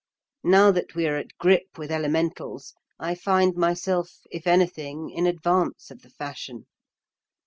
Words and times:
Now 0.43 0.71
that 0.71 0.95
we 0.95 1.05
are 1.07 1.15
at 1.17 1.37
grip 1.37 1.77
with 1.77 1.91
elementals, 1.91 2.73
I 2.99 3.13
find 3.13 3.55
myself, 3.55 4.21
if 4.31 4.47
anything, 4.47 5.11
in 5.11 5.27
advance 5.27 5.91
of 5.91 6.01
the 6.01 6.09
fashion. 6.09 6.65